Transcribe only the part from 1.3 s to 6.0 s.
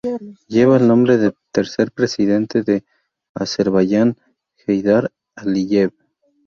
tercer Presidente de Azerbaiyán, Heydar Aliyev.